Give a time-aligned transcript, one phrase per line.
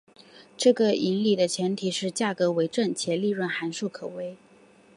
[0.57, 4.35] 这个引理的前提是价格为正且利润函数可微。